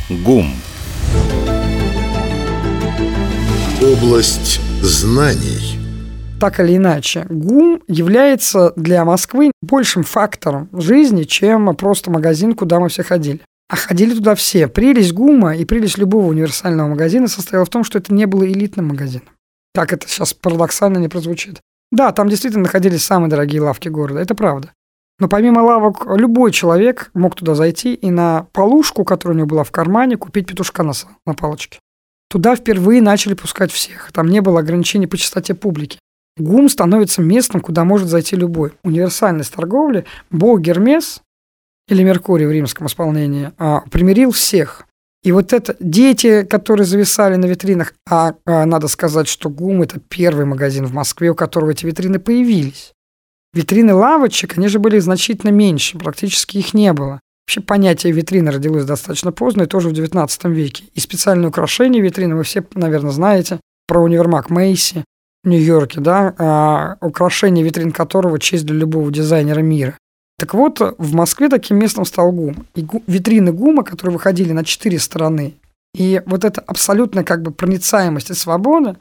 ГУМ. 0.10 0.54
Область 3.82 4.62
знаний. 4.84 5.80
Так 6.40 6.60
или 6.60 6.78
иначе, 6.78 7.26
ГУМ 7.30 7.82
является 7.88 8.74
для 8.76 9.04
Москвы 9.06 9.52
большим 9.62 10.04
фактором 10.04 10.70
жизни, 10.72 11.24
чем 11.24 11.76
просто 11.76 12.12
магазин, 12.12 12.54
куда 12.54 12.80
мы 12.80 12.90
все 12.90 13.04
ходили. 13.04 13.42
А 13.70 13.76
ходили 13.76 14.16
туда 14.16 14.34
все. 14.34 14.68
Прелесть 14.68 15.14
ГУМа 15.14 15.56
и 15.56 15.64
прелесть 15.64 16.00
любого 16.00 16.26
универсального 16.26 16.90
магазина 16.90 17.28
состояла 17.28 17.66
в 17.66 17.70
том, 17.70 17.84
что 17.84 18.00
это 18.00 18.14
не 18.14 18.26
было 18.26 18.46
элитным 18.46 18.88
магазином. 18.88 19.30
Как 19.76 19.94
это 19.94 20.08
сейчас 20.08 20.34
парадоксально 20.34 20.98
не 20.98 21.08
прозвучит. 21.08 21.62
Да, 21.92 22.12
там 22.12 22.30
действительно 22.30 22.64
находились 22.64 23.04
самые 23.04 23.30
дорогие 23.30 23.62
лавки 23.62 23.88
города, 23.88 24.20
это 24.20 24.34
правда. 24.34 24.74
Но 25.20 25.28
помимо 25.28 25.60
лавок, 25.60 26.06
любой 26.08 26.52
человек 26.52 27.12
мог 27.14 27.36
туда 27.36 27.54
зайти 27.54 27.94
и 27.94 28.10
на 28.10 28.48
полушку, 28.54 29.04
которая 29.04 29.36
у 29.36 29.38
него 29.38 29.48
была 29.48 29.64
в 29.64 29.72
кармане, 29.72 30.18
купить 30.18 30.48
петушка 30.48 30.82
на, 30.82 30.94
на 31.26 31.34
палочке. 31.34 31.80
Туда 32.30 32.56
впервые 32.56 33.02
начали 33.02 33.34
пускать 33.34 33.72
всех. 33.72 34.12
Там 34.14 34.28
не 34.28 34.40
было 34.40 34.60
ограничений 34.60 35.08
по 35.08 35.18
частоте 35.18 35.54
публики. 35.54 36.00
ГУМ 36.38 36.70
становится 36.70 37.22
местом, 37.22 37.60
куда 37.60 37.84
может 37.84 38.08
зайти 38.08 38.36
любой. 38.36 38.74
Универсальность 38.84 39.54
торговли, 39.54 40.06
бог 40.32 40.62
Гермес 40.62 41.22
или 41.90 42.04
Меркурий 42.04 42.46
в 42.46 42.52
римском 42.52 42.88
исполнении, 42.88 43.52
а, 43.58 43.82
примирил 43.92 44.32
всех. 44.32 44.86
И 45.22 45.32
вот 45.34 45.52
это 45.52 45.76
дети, 45.80 46.44
которые 46.44 46.86
зависали 46.86 47.36
на 47.36 47.46
витринах, 47.46 47.94
а, 48.10 48.36
а 48.46 48.66
надо 48.66 48.88
сказать, 48.88 49.28
что 49.28 49.50
ГУМ– 49.50 49.82
это 49.84 50.00
первый 50.00 50.46
магазин 50.46 50.86
в 50.86 50.94
Москве, 50.94 51.32
у 51.32 51.36
которого 51.36 51.72
эти 51.72 51.86
витрины 51.86 52.20
появились. 52.20 52.94
Витрины 53.54 53.94
лавочек, 53.94 54.58
они 54.58 54.68
же 54.68 54.80
были 54.80 55.00
значительно 55.00 55.50
меньше, 55.50 55.98
практически 55.98 56.58
их 56.58 56.74
не 56.74 56.94
было. 56.94 57.20
Вообще 57.48 57.62
понятие 57.62 58.14
витрины 58.14 58.52
родилось 58.52 58.86
достаточно 58.86 59.32
поздно 59.32 59.64
и 59.64 59.66
тоже 59.66 59.90
в 59.90 59.94
XIX 59.94 60.30
веке. 60.54 60.86
И 60.94 61.00
специальные 61.00 61.50
украшения 61.50 62.02
витрины 62.02 62.36
вы 62.36 62.44
все, 62.44 62.64
наверное, 62.76 63.12
знаете 63.12 63.60
про 63.88 64.04
универмаг 64.04 64.52
Мейси 64.52 65.04
в 65.44 65.50
Нью-Йорке, 65.50 66.00
да, 66.00 66.36
а, 66.38 66.98
украшение 67.02 67.66
витрин 67.66 67.92
которого 67.92 68.38
честь 68.40 68.68
для 68.68 68.76
любого 68.76 69.12
дизайнера 69.12 69.62
мира. 69.62 69.98
Так 70.40 70.54
вот, 70.54 70.80
в 70.98 71.14
Москве 71.14 71.50
таким 71.50 71.78
местом 71.78 72.06
стал 72.06 72.32
ГУМ. 72.32 72.66
И 72.74 72.82
гу, 72.82 73.04
витрины 73.08 73.52
ГУМа, 73.52 73.84
которые 73.84 74.14
выходили 74.14 74.54
на 74.54 74.64
четыре 74.64 74.98
стороны, 74.98 75.56
и 75.94 76.22
вот 76.26 76.46
эта 76.46 76.62
абсолютная 76.62 77.26
как 77.26 77.42
бы 77.42 77.52
проницаемость 77.52 78.30
и 78.30 78.34
свобода, 78.34 78.98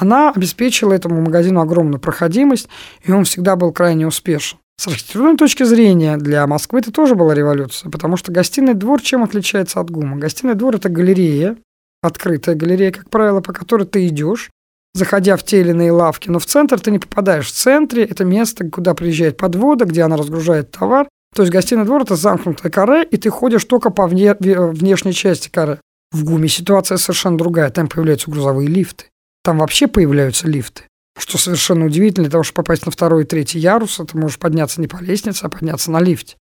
она 0.00 0.30
обеспечила 0.30 0.92
этому 0.92 1.20
магазину 1.20 1.60
огромную 1.60 2.00
проходимость, 2.00 2.68
и 3.04 3.12
он 3.12 3.24
всегда 3.24 3.54
был 3.54 3.72
крайне 3.72 4.04
успешен. 4.04 4.58
С 4.80 4.88
архитектурной 4.88 5.36
точки 5.36 5.62
зрения 5.62 6.16
для 6.16 6.44
Москвы 6.48 6.80
это 6.80 6.90
тоже 6.90 7.14
была 7.14 7.34
революция, 7.34 7.88
потому 7.90 8.16
что 8.16 8.32
гостиный 8.32 8.74
двор 8.74 9.00
чем 9.00 9.22
отличается 9.22 9.78
от 9.78 9.90
ГУМа? 9.90 10.16
Гостиный 10.16 10.54
двор– 10.54 10.74
это 10.76 10.88
галерея, 10.88 11.56
открытая 12.02 12.56
галерея, 12.56 12.90
как 12.90 13.10
правило, 13.10 13.40
по 13.40 13.52
которой 13.52 13.86
ты 13.86 14.08
идешь, 14.08 14.50
заходя 14.94 15.36
в 15.36 15.42
те 15.42 15.60
или 15.60 15.70
иные 15.70 15.92
лавки, 15.92 16.28
но 16.28 16.38
в 16.38 16.46
центр 16.46 16.80
ты 16.80 16.90
не 16.90 16.98
попадаешь. 16.98 17.48
В 17.48 17.52
центре 17.52 18.04
это 18.04 18.24
место, 18.24 18.68
куда 18.68 18.94
приезжает 18.94 19.36
подвода, 19.36 19.84
где 19.84 20.02
она 20.02 20.16
разгружает 20.16 20.70
товар. 20.70 21.08
То 21.34 21.42
есть 21.42 21.52
гостиный 21.52 21.84
двор– 21.84 22.02
это 22.02 22.16
замкнутое 22.16 22.72
каре, 22.72 23.04
и 23.04 23.16
ты 23.16 23.30
ходишь 23.30 23.64
только 23.64 23.90
по 23.90 24.06
вне, 24.06 24.34
внешней 24.34 25.12
части 25.12 25.48
каре. 25.48 25.78
В 26.10 26.24
ГУМе 26.24 26.48
ситуация 26.48 26.98
совершенно 26.98 27.38
другая. 27.38 27.70
Там 27.70 27.88
появляются 27.88 28.30
грузовые 28.30 28.68
лифты. 28.68 29.04
Там 29.44 29.58
вообще 29.58 29.86
появляются 29.86 30.48
лифты. 30.48 30.84
Что 31.16 31.38
совершенно 31.38 31.86
удивительно, 31.86 32.24
для 32.24 32.32
того, 32.32 32.42
чтобы 32.42 32.64
попасть 32.64 32.84
на 32.84 32.92
второй 32.92 33.22
и 33.22 33.26
третий 33.26 33.60
ярус, 33.60 34.00
ты 34.10 34.18
можешь 34.18 34.38
подняться 34.38 34.80
не 34.80 34.88
по 34.88 34.96
лестнице, 34.96 35.44
а 35.44 35.48
подняться 35.48 35.90
на 35.92 36.00
лифте. 36.00 36.36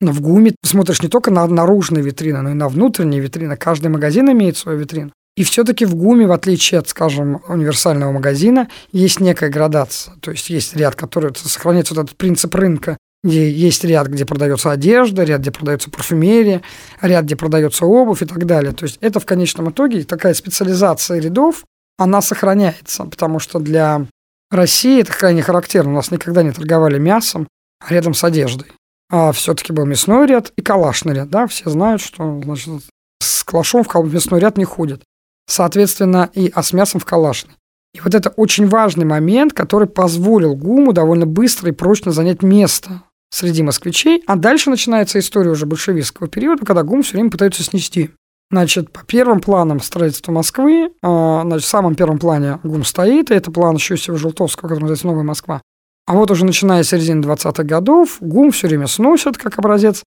Но 0.00 0.12
в 0.12 0.20
ГУМе 0.20 0.52
ты 0.52 0.68
смотришь 0.68 1.02
не 1.02 1.08
только 1.08 1.30
на 1.30 1.46
наружные 1.46 2.02
витрины, 2.02 2.40
но 2.40 2.50
и 2.50 2.54
на 2.54 2.68
внутренние 2.68 3.20
витрины. 3.20 3.56
Каждый 3.56 3.88
магазин 3.88 4.30
имеет 4.32 4.56
свою 4.56 4.78
витрину. 4.78 5.12
И 5.34 5.44
все-таки 5.44 5.86
в 5.86 5.94
ГУМе, 5.94 6.26
в 6.26 6.32
отличие 6.32 6.78
от, 6.80 6.88
скажем, 6.88 7.42
универсального 7.48 8.12
магазина, 8.12 8.68
есть 8.92 9.18
некая 9.18 9.48
градация. 9.48 10.14
То 10.20 10.30
есть 10.30 10.50
есть 10.50 10.76
ряд, 10.76 10.94
который 10.94 11.34
сохраняется 11.34 11.94
вот 11.94 12.04
этот 12.04 12.16
принцип 12.16 12.54
рынка, 12.54 12.98
где 13.24 13.50
есть 13.50 13.82
ряд, 13.84 14.08
где 14.08 14.26
продается 14.26 14.70
одежда, 14.70 15.24
ряд, 15.24 15.40
где 15.40 15.50
продается 15.50 15.90
парфюмерия, 15.90 16.60
ряд, 17.00 17.24
где 17.24 17.36
продается 17.36 17.86
обувь 17.86 18.20
и 18.20 18.26
так 18.26 18.44
далее. 18.44 18.72
То 18.72 18.84
есть 18.84 18.98
это 19.00 19.20
в 19.20 19.26
конечном 19.26 19.70
итоге 19.70 20.04
такая 20.04 20.34
специализация 20.34 21.18
рядов, 21.18 21.64
она 21.96 22.20
сохраняется, 22.20 23.04
потому 23.04 23.38
что 23.38 23.58
для 23.58 24.06
России 24.50 25.00
это 25.00 25.12
крайне 25.12 25.40
характерно. 25.40 25.92
У 25.92 25.96
нас 25.96 26.10
никогда 26.10 26.42
не 26.42 26.52
торговали 26.52 26.98
мясом, 26.98 27.48
а 27.80 27.94
рядом 27.94 28.12
с 28.12 28.22
одеждой. 28.22 28.66
А 29.08 29.32
все-таки 29.32 29.72
был 29.72 29.86
мясной 29.86 30.26
ряд 30.26 30.52
и 30.56 30.62
калашный 30.62 31.14
ряд. 31.14 31.30
Да? 31.30 31.46
Все 31.46 31.70
знают, 31.70 32.02
что 32.02 32.40
значит, 32.44 32.82
с 33.20 33.44
калашом 33.44 33.82
в 33.82 34.12
мясной 34.12 34.40
ряд 34.40 34.58
не 34.58 34.64
ходят 34.64 35.02
соответственно, 35.46 36.30
и 36.34 36.50
а 36.54 36.62
с 36.62 36.72
мясом 36.72 37.00
в 37.00 37.04
калашной. 37.04 37.54
И 37.94 38.00
вот 38.00 38.14
это 38.14 38.30
очень 38.30 38.66
важный 38.66 39.04
момент, 39.04 39.52
который 39.52 39.86
позволил 39.86 40.54
ГУМу 40.54 40.92
довольно 40.92 41.26
быстро 41.26 41.68
и 41.68 41.72
прочно 41.72 42.10
занять 42.10 42.42
место 42.42 43.02
среди 43.30 43.62
москвичей, 43.62 44.22
а 44.26 44.36
дальше 44.36 44.70
начинается 44.70 45.18
история 45.18 45.50
уже 45.50 45.66
большевистского 45.66 46.28
периода, 46.28 46.64
когда 46.64 46.82
ГУМ 46.82 47.02
все 47.02 47.14
время 47.14 47.30
пытаются 47.30 47.62
снести. 47.62 48.10
Значит, 48.50 48.92
по 48.92 49.02
первым 49.04 49.40
планам 49.40 49.80
строительства 49.80 50.30
Москвы, 50.30 50.92
а, 51.02 51.40
значит, 51.42 51.66
в 51.66 51.70
самом 51.70 51.94
первом 51.94 52.18
плане 52.18 52.60
ГУМ 52.62 52.84
стоит, 52.84 53.30
и 53.30 53.34
это 53.34 53.50
план 53.50 53.76
Щусева-Желтовского, 53.76 54.62
который 54.62 54.80
называется 54.80 55.06
«Новая 55.06 55.22
Москва». 55.22 55.62
А 56.06 56.14
вот 56.14 56.30
уже 56.30 56.44
начиная 56.44 56.82
с 56.82 56.88
середины 56.88 57.22
20-х 57.22 57.62
годов 57.62 58.18
ГУМ 58.20 58.50
все 58.50 58.68
время 58.68 58.88
сносят 58.88 59.38
как 59.38 59.58
образец 59.58 60.02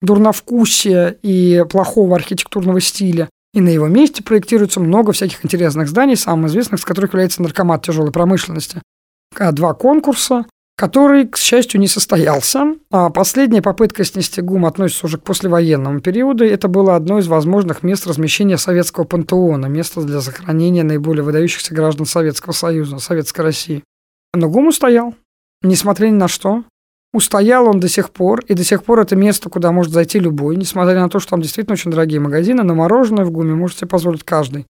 дурновкусия 0.00 1.18
и 1.22 1.64
плохого 1.68 2.16
архитектурного 2.16 2.80
стиля. 2.80 3.28
И 3.52 3.60
на 3.60 3.68
его 3.68 3.88
месте 3.88 4.22
проектируется 4.22 4.78
много 4.78 5.12
всяких 5.12 5.44
интересных 5.44 5.88
зданий, 5.88 6.16
самым 6.16 6.46
известным 6.46 6.78
из 6.78 6.84
которых 6.84 7.12
является 7.12 7.42
наркомат 7.42 7.84
тяжелой 7.84 8.12
промышленности. 8.12 8.80
А 9.36 9.50
два 9.52 9.74
конкурса, 9.74 10.46
который, 10.76 11.26
к 11.26 11.36
счастью, 11.36 11.80
не 11.80 11.88
состоялся. 11.88 12.76
А 12.90 13.10
последняя 13.10 13.60
попытка 13.60 14.04
снести 14.04 14.40
ГУМ 14.40 14.66
относится 14.66 15.06
уже 15.06 15.18
к 15.18 15.24
послевоенному 15.24 16.00
периоду. 16.00 16.44
Это 16.44 16.68
было 16.68 16.94
одно 16.94 17.18
из 17.18 17.26
возможных 17.26 17.82
мест 17.82 18.06
размещения 18.06 18.56
советского 18.56 19.04
пантеона, 19.04 19.66
место 19.66 20.00
для 20.02 20.20
захоронения 20.20 20.84
наиболее 20.84 21.24
выдающихся 21.24 21.74
граждан 21.74 22.06
Советского 22.06 22.52
Союза, 22.52 22.98
Советской 22.98 23.42
России. 23.42 23.82
Но 24.32 24.48
ГУМ 24.48 24.68
устоял, 24.68 25.14
несмотря 25.62 26.06
ни 26.06 26.14
на 26.14 26.28
что. 26.28 26.64
Устоял 27.12 27.66
он 27.66 27.80
до 27.80 27.88
сих 27.88 28.10
пор, 28.10 28.40
и 28.46 28.54
до 28.54 28.62
сих 28.62 28.84
пор 28.84 29.00
это 29.00 29.16
место, 29.16 29.50
куда 29.50 29.72
может 29.72 29.92
зайти 29.92 30.20
любой, 30.20 30.56
несмотря 30.56 31.00
на 31.00 31.08
то, 31.08 31.18
что 31.18 31.30
там 31.30 31.42
действительно 31.42 31.74
очень 31.74 31.90
дорогие 31.90 32.20
магазины, 32.20 32.62
но 32.62 32.74
мороженое 32.74 33.24
в 33.24 33.32
ГУМе 33.32 33.54
может 33.54 33.78
себе 33.78 33.88
позволить 33.88 34.22
каждый. 34.22 34.66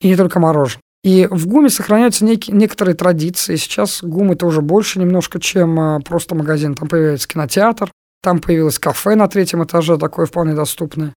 И 0.00 0.08
не 0.08 0.16
только 0.16 0.40
мороженое. 0.40 0.80
И 1.04 1.26
в 1.30 1.46
ГУМе 1.48 1.68
сохраняются 1.68 2.24
некие, 2.24 2.56
некоторые 2.56 2.94
традиции. 2.94 3.56
Сейчас 3.56 4.02
ГУМ 4.02 4.32
это 4.32 4.46
уже 4.46 4.62
больше 4.62 5.00
немножко, 5.00 5.40
чем 5.40 5.78
а, 5.78 6.00
просто 6.00 6.34
магазин. 6.34 6.74
Там 6.74 6.88
появляется 6.88 7.28
кинотеатр, 7.28 7.90
там 8.22 8.40
появилось 8.40 8.78
кафе 8.78 9.16
на 9.16 9.28
третьем 9.28 9.64
этаже, 9.64 9.98
такое 9.98 10.26
вполне 10.26 10.54
доступное. 10.54 11.12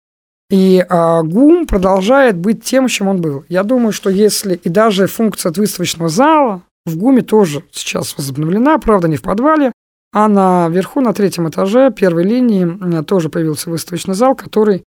И 0.50 0.86
а, 0.88 1.22
ГУМ 1.22 1.68
продолжает 1.68 2.38
быть 2.38 2.63
тем, 2.63 2.88
чем 2.88 3.10
он 3.10 3.22
был. 3.22 3.44
Я 3.50 3.63
думаю, 3.63 3.92
что 3.92 4.10
если 4.10 4.56
и 4.56 4.70
даже 4.70 5.08
функция 5.08 5.51
выставочного 5.51 6.10
зала 6.10 6.62
в 6.86 6.98
ГУМе 6.98 7.22
тоже 7.22 7.63
сейчас 7.72 8.18
возобновлена, 8.18 8.77
правда, 8.77 9.08
не 9.10 9.18
в 9.18 9.22
подвале, 9.22 9.74
а 10.13 10.27
наверху, 10.27 11.01
на 11.01 11.12
третьем 11.13 11.50
этаже 11.50 11.91
первой 11.91 12.24
линии 12.24 13.03
тоже 13.03 13.29
появился 13.29 13.72
выставочный 13.72 14.13
зал, 14.13 14.36
который 14.36 14.84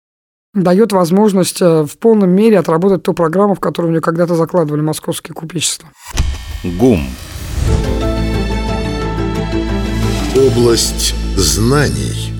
дает 0.54 0.92
возможность 0.92 1.60
э, 1.60 1.82
в 1.82 1.98
полном 1.98 2.30
мере 2.30 2.58
отработать 2.58 3.02
ту 3.02 3.12
программу, 3.12 3.54
в 3.54 3.60
которую 3.60 3.90
мне 3.90 4.00
когда-то 4.00 4.36
закладывали 4.36 4.80
московские 4.80 5.34
купечества. 5.34 5.90
ГУМ. 6.62 7.00
Область 10.36 11.14
знаний. 11.36 12.32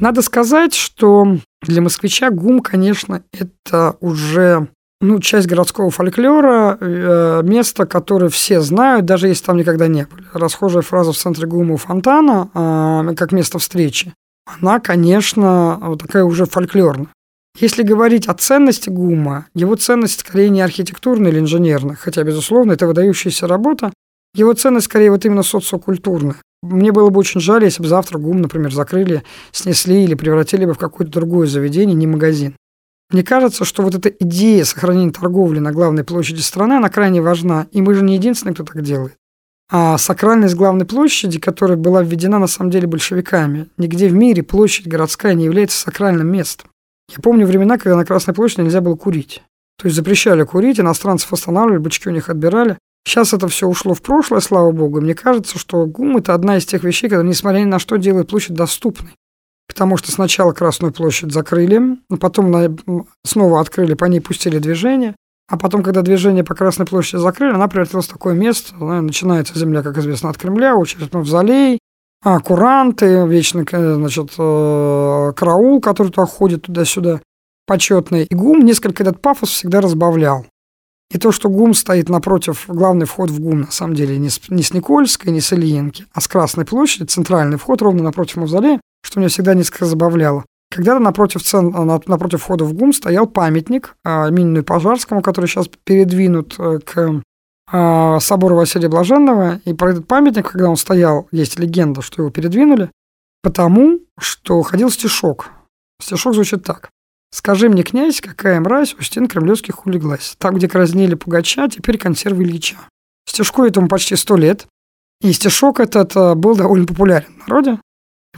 Надо 0.00 0.22
сказать, 0.22 0.72
что 0.72 1.38
для 1.62 1.82
москвича 1.82 2.30
ГУМ, 2.30 2.60
конечно, 2.60 3.24
это 3.32 3.96
уже 4.00 4.68
ну, 5.04 5.20
часть 5.20 5.46
городского 5.46 5.90
фольклора, 5.90 6.78
э, 6.80 7.42
место, 7.44 7.86
которое 7.86 8.28
все 8.28 8.60
знают, 8.60 9.04
даже 9.04 9.28
если 9.28 9.44
там 9.44 9.56
никогда 9.56 9.86
не 9.86 10.06
были. 10.06 10.24
Расхожая 10.32 10.82
фраза 10.82 11.12
в 11.12 11.16
центре 11.16 11.46
ГУМа 11.46 11.76
фонтана, 11.76 12.48
э, 12.54 13.14
как 13.14 13.32
место 13.32 13.58
встречи, 13.58 14.14
она, 14.46 14.80
конечно, 14.80 15.78
вот 15.80 16.02
такая 16.02 16.24
уже 16.24 16.46
фольклорная. 16.46 17.08
Если 17.60 17.82
говорить 17.82 18.26
о 18.26 18.34
ценности 18.34 18.90
ГУМа, 18.90 19.46
его 19.54 19.76
ценность 19.76 20.20
скорее 20.20 20.48
не 20.48 20.60
архитектурная 20.60 21.30
или 21.30 21.38
инженерная, 21.38 21.96
хотя, 21.96 22.22
безусловно, 22.24 22.72
это 22.72 22.86
выдающаяся 22.86 23.46
работа, 23.46 23.92
его 24.34 24.52
ценность 24.54 24.86
скорее 24.86 25.12
вот 25.12 25.24
именно 25.24 25.44
социокультурная. 25.44 26.36
Мне 26.62 26.90
было 26.90 27.10
бы 27.10 27.20
очень 27.20 27.40
жаль, 27.40 27.62
если 27.64 27.82
бы 27.82 27.88
завтра 27.88 28.18
ГУМ, 28.18 28.42
например, 28.42 28.72
закрыли, 28.72 29.22
снесли 29.52 30.02
или 30.02 30.14
превратили 30.14 30.64
бы 30.64 30.74
в 30.74 30.78
какое-то 30.78 31.12
другое 31.12 31.46
заведение, 31.46 31.94
не 31.94 32.06
магазин. 32.06 32.56
Мне 33.14 33.22
кажется, 33.22 33.64
что 33.64 33.84
вот 33.84 33.94
эта 33.94 34.08
идея 34.08 34.64
сохранения 34.64 35.12
торговли 35.12 35.60
на 35.60 35.70
главной 35.70 36.02
площади 36.02 36.40
страны, 36.40 36.72
она 36.72 36.88
крайне 36.88 37.22
важна. 37.22 37.68
И 37.70 37.80
мы 37.80 37.94
же 37.94 38.02
не 38.02 38.16
единственные, 38.16 38.54
кто 38.54 38.64
так 38.64 38.82
делает. 38.82 39.14
А 39.70 39.98
сакральность 39.98 40.56
главной 40.56 40.84
площади, 40.84 41.38
которая 41.38 41.76
была 41.76 42.02
введена 42.02 42.40
на 42.40 42.48
самом 42.48 42.72
деле 42.72 42.88
большевиками, 42.88 43.68
нигде 43.78 44.08
в 44.08 44.14
мире 44.14 44.42
площадь 44.42 44.88
городская 44.88 45.34
не 45.34 45.44
является 45.44 45.78
сакральным 45.78 46.26
местом. 46.26 46.70
Я 47.08 47.22
помню 47.22 47.46
времена, 47.46 47.78
когда 47.78 47.96
на 47.96 48.04
Красной 48.04 48.34
площади 48.34 48.62
нельзя 48.62 48.80
было 48.80 48.96
курить. 48.96 49.44
То 49.78 49.86
есть 49.86 49.94
запрещали 49.94 50.42
курить, 50.42 50.80
иностранцев 50.80 51.32
останавливали, 51.32 51.78
бычки 51.78 52.08
у 52.08 52.12
них 52.12 52.28
отбирали. 52.28 52.78
Сейчас 53.06 53.32
это 53.32 53.46
все 53.46 53.68
ушло 53.68 53.94
в 53.94 54.02
прошлое, 54.02 54.40
слава 54.40 54.72
богу. 54.72 55.00
мне 55.00 55.14
кажется, 55.14 55.56
что 55.56 55.86
ГУМ– 55.86 56.16
это 56.18 56.34
одна 56.34 56.56
из 56.56 56.66
тех 56.66 56.82
вещей, 56.82 57.08
которые, 57.08 57.28
несмотря 57.28 57.60
ни 57.60 57.64
на 57.66 57.78
что, 57.78 57.94
делает 57.94 58.26
площадь 58.26 58.54
доступной. 58.54 59.12
Потому 59.74 59.96
что 59.96 60.12
сначала 60.12 60.52
Красную 60.52 60.92
площадь 60.92 61.32
закрыли, 61.32 61.98
потом 62.20 62.76
снова 63.24 63.60
открыли, 63.60 63.94
по 63.94 64.04
ней 64.04 64.20
пустили 64.20 64.58
движение. 64.58 65.16
А 65.48 65.58
потом, 65.58 65.82
когда 65.82 66.02
движение 66.02 66.44
по 66.44 66.54
Красной 66.54 66.86
площади 66.86 67.20
закрыли, 67.20 67.54
она 67.54 67.66
превратилась 67.66 68.06
в 68.06 68.12
такое 68.12 68.34
место. 68.34 68.76
Начинается 68.76 69.58
земля, 69.58 69.82
как 69.82 69.98
известно, 69.98 70.30
от 70.30 70.38
Кремля, 70.38 70.76
очередь 70.76 71.12
мавзолей, 71.12 71.80
а, 72.22 72.38
куранты, 72.38 73.26
вечный, 73.26 73.66
значит, 73.68 74.30
э, 74.38 75.32
караул, 75.36 75.80
который 75.80 76.12
туда 76.12 76.24
ходит 76.24 76.62
туда-сюда, 76.62 77.20
почетный. 77.66 78.24
И 78.24 78.34
ГУМ 78.34 78.60
несколько 78.60 79.02
этот 79.02 79.20
пафос 79.20 79.50
всегда 79.50 79.80
разбавлял. 79.80 80.46
И 81.10 81.18
то, 81.18 81.32
что 81.32 81.48
ГУМ 81.48 81.74
стоит 81.74 82.08
напротив, 82.08 82.64
главный 82.68 83.06
вход 83.06 83.28
в 83.28 83.40
ГУМ, 83.40 83.62
на 83.62 83.70
самом 83.72 83.94
деле, 83.94 84.18
не 84.18 84.30
с, 84.30 84.40
не 84.48 84.62
с 84.62 84.72
Никольской, 84.72 85.32
не 85.32 85.40
с 85.40 85.52
Ильинки, 85.52 86.06
а 86.12 86.20
с 86.20 86.28
Красной 86.28 86.64
площади, 86.64 87.06
центральный 87.06 87.58
вход 87.58 87.82
ровно 87.82 88.04
напротив 88.04 88.36
мавзолея, 88.36 88.80
что 89.04 89.20
меня 89.20 89.28
всегда 89.28 89.54
несколько 89.54 89.84
забавляло. 89.84 90.44
Когда-то 90.70 90.98
напротив, 90.98 91.42
цен, 91.42 91.70
напротив 92.06 92.42
входа 92.42 92.64
в 92.64 92.72
ГУМ 92.72 92.92
стоял 92.92 93.26
памятник 93.26 93.96
а, 94.02 94.28
Минину 94.30 94.64
Пожарскому, 94.64 95.22
который 95.22 95.46
сейчас 95.46 95.68
передвинут 95.84 96.56
э, 96.58 96.80
к 96.84 97.22
а, 97.70 98.18
собору 98.18 98.56
Василия 98.56 98.88
Блаженного. 98.88 99.60
И 99.64 99.72
про 99.72 99.92
этот 99.92 100.08
памятник, 100.08 100.50
когда 100.50 100.68
он 100.68 100.76
стоял, 100.76 101.28
есть 101.30 101.58
легенда, 101.58 102.02
что 102.02 102.22
его 102.22 102.30
передвинули, 102.30 102.90
потому 103.42 104.00
что 104.18 104.62
ходил 104.62 104.90
стишок. 104.90 105.50
Стишок 106.02 106.34
звучит 106.34 106.64
так. 106.64 106.90
«Скажи 107.30 107.68
мне, 107.68 107.82
князь, 107.82 108.20
какая 108.20 108.58
мразь 108.60 108.94
у 108.98 109.02
стен 109.02 109.28
кремлевских 109.28 109.86
улеглась? 109.86 110.34
Там, 110.38 110.54
где 110.54 110.68
краснели 110.68 111.14
Пугача, 111.14 111.68
теперь 111.68 111.98
консервы 111.98 112.44
Ильича». 112.44 112.76
Стишку 113.28 113.64
этому 113.64 113.88
почти 113.88 114.16
сто 114.16 114.36
лет. 114.36 114.66
И 115.20 115.32
стишок 115.32 115.80
этот 115.80 116.16
э, 116.16 116.34
был 116.34 116.56
довольно 116.56 116.86
популярен 116.86 117.32
в 117.38 117.48
народе. 117.48 117.78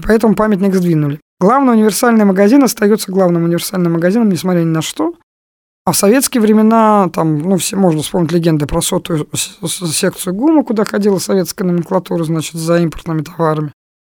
Поэтому 0.02 0.34
памятник 0.34 0.74
сдвинули. 0.74 1.20
Главный 1.40 1.74
универсальный 1.74 2.24
магазин 2.24 2.62
остается 2.62 3.12
главным 3.12 3.44
универсальным 3.44 3.94
магазином, 3.94 4.28
несмотря 4.28 4.60
ни 4.60 4.64
на 4.64 4.82
что. 4.82 5.14
А 5.84 5.92
в 5.92 5.96
советские 5.96 6.40
времена, 6.40 7.08
там, 7.12 7.38
ну, 7.38 7.58
все 7.58 7.76
можно 7.76 8.02
вспомнить 8.02 8.32
легенды 8.32 8.66
про 8.66 8.80
сотую 8.80 9.28
секцию 9.34 10.34
ГУМа, 10.34 10.64
куда 10.64 10.84
ходила 10.84 11.18
советская 11.18 11.66
номенклатура, 11.68 12.24
значит, 12.24 12.54
за 12.54 12.78
импортными 12.78 13.22
товарами. 13.22 13.72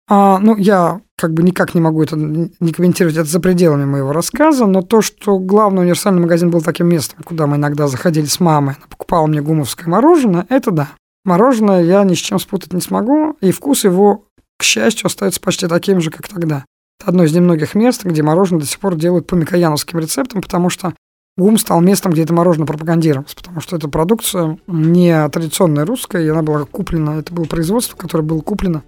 А, 0.10 0.40
ну, 0.40 0.58
я 0.58 1.00
как 1.16 1.34
бы 1.34 1.44
никак 1.44 1.74
не 1.74 1.80
могу 1.80 2.04
это 2.04 2.18
не 2.18 2.74
комментировать, 2.74 3.16
это 3.16 3.30
за 3.30 3.40
пределами 3.40 3.86
моего 3.86 4.12
рассказа, 4.12 4.66
но 4.66 4.82
то, 4.82 5.02
что 5.02 5.40
главный 5.40 5.84
универсальный 5.84 6.20
магазин 6.20 6.50
был 6.50 6.62
таким 6.62 6.88
местом, 6.88 7.20
куда 7.24 7.48
мы 7.48 7.56
иногда 7.56 7.88
заходили 7.88 8.26
с 8.26 8.42
мамой, 8.42 8.76
она 8.76 8.88
покупала 8.90 9.28
мне 9.28 9.42
гумовское 9.42 9.88
мороженое, 9.88 10.48
это 10.50 10.72
да. 10.72 10.90
Мороженое 11.24 11.84
я 11.84 12.04
ни 12.04 12.16
с 12.16 12.18
чем 12.18 12.40
спутать 12.40 12.74
не 12.74 12.82
смогу, 12.82 13.38
и 13.40 13.52
вкус 13.52 13.86
его, 13.86 14.26
к 14.62 14.64
счастью, 14.64 15.08
остается 15.08 15.42
почти 15.42 15.68
таким 15.68 16.00
же, 16.02 16.12
как 16.12 16.28
тогда. 16.28 16.66
Это 17.00 17.10
одно 17.10 17.24
из 17.24 17.34
немногих 17.34 17.74
мест, 17.74 18.06
где 18.06 18.22
мороженое 18.22 18.62
до 18.62 18.68
сих 18.68 18.80
пор 18.80 18.96
делают 18.96 19.26
по 19.26 19.34
микояновским 19.34 19.98
рецептам, 19.98 20.42
потому 20.42 20.70
что 20.70 20.94
ГУМ 21.36 21.58
стал 21.58 21.82
местом, 21.82 22.12
где 22.12 22.22
это 22.22 22.34
мороженое 22.34 22.68
пропагандировалось, 22.68 23.34
потому 23.34 23.60
что 23.60 23.76
эта 23.76 23.88
продукция 23.88 24.60
не 24.68 25.30
традиционная 25.30 25.86
русская, 25.86 26.24
и 26.24 26.30
она 26.30 26.44
была 26.44 26.66
куплена, 26.66 27.18
это 27.18 27.34
было 27.34 27.46
производство, 27.46 27.98
которое 27.98 28.24
было 28.24 28.42
куплено 28.42 28.84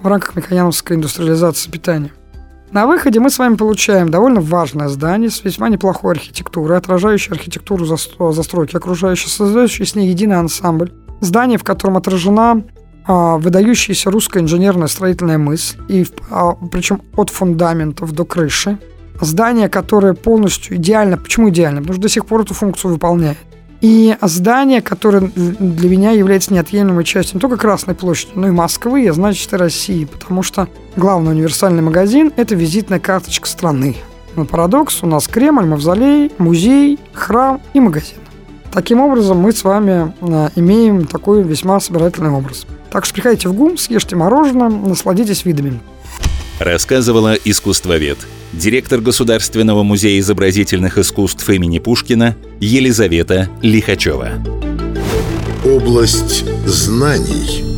в 0.00 0.06
рамках 0.06 0.34
микояновской 0.34 0.96
индустриализации 0.96 1.70
питания. 1.70 2.12
На 2.70 2.86
выходе 2.86 3.20
мы 3.20 3.28
с 3.28 3.38
вами 3.38 3.56
получаем 3.56 4.10
довольно 4.10 4.40
важное 4.40 4.88
здание 4.88 5.28
с 5.28 5.44
весьма 5.44 5.68
неплохой 5.68 6.12
архитектурой, 6.12 6.78
отражающее 6.78 7.32
архитектуру 7.32 7.84
застройки 7.84 8.76
окружающей, 8.76 9.28
создающей 9.28 9.84
с 9.84 9.94
ней 9.94 10.08
единый 10.08 10.36
ансамбль. 10.36 10.92
Здание, 11.20 11.58
в 11.58 11.64
котором 11.64 11.96
отражена 11.96 12.62
выдающаяся 13.08 14.10
русская 14.10 14.40
инженерная 14.40 14.86
строительная 14.86 15.38
мысль, 15.38 15.78
и, 15.88 16.06
а, 16.30 16.52
причем 16.70 17.00
от 17.16 17.30
фундаментов 17.30 18.12
до 18.12 18.24
крыши. 18.24 18.78
Здание, 19.20 19.68
которое 19.68 20.12
полностью 20.14 20.76
идеально. 20.76 21.16
Почему 21.16 21.48
идеально? 21.48 21.80
Потому 21.80 21.94
что 21.94 22.02
до 22.02 22.08
сих 22.08 22.26
пор 22.26 22.42
эту 22.42 22.54
функцию 22.54 22.92
выполняет. 22.92 23.38
И 23.80 24.16
здание, 24.20 24.82
которое 24.82 25.30
для 25.34 25.88
меня 25.88 26.10
является 26.10 26.52
неотъемлемой 26.52 27.04
частью 27.04 27.36
не 27.36 27.40
только 27.40 27.56
Красной 27.56 27.94
площади, 27.94 28.32
но 28.34 28.48
и 28.48 28.50
Москвы, 28.50 29.08
а 29.08 29.12
значит 29.12 29.52
и 29.52 29.56
России, 29.56 30.04
потому 30.04 30.42
что 30.42 30.68
главный 30.96 31.32
универсальный 31.32 31.82
магазин– 31.82 32.32
это 32.36 32.54
визитная 32.56 32.98
карточка 32.98 33.48
страны. 33.48 33.96
Но 34.34 34.44
парадокс, 34.44 35.02
у 35.02 35.06
нас 35.06 35.28
Кремль, 35.28 35.64
Мавзолей, 35.64 36.32
музей, 36.38 36.98
храм 37.12 37.60
и 37.72 37.80
магазин. 37.80 38.18
Таким 38.72 39.00
образом, 39.00 39.38
мы 39.38 39.52
с 39.52 39.64
вами 39.64 40.12
а, 40.20 40.50
имеем 40.56 41.06
такой 41.06 41.42
весьма 41.42 41.80
собирательный 41.80 42.30
образ. 42.30 42.66
Так 42.90 43.04
что 43.04 43.14
приходите 43.14 43.48
в 43.48 43.52
ГУМ, 43.52 43.76
съешьте 43.76 44.16
мороженое, 44.16 44.68
насладитесь 44.68 45.44
видами. 45.44 45.80
Рассказывала 46.58 47.34
искусствовед, 47.34 48.18
директор 48.52 49.00
Государственного 49.00 49.82
музея 49.84 50.18
изобразительных 50.18 50.98
искусств 50.98 51.48
имени 51.48 51.78
Пушкина 51.78 52.34
Елизавета 52.60 53.48
Лихачева. 53.62 54.30
Область 55.64 56.44
знаний. 56.66 57.77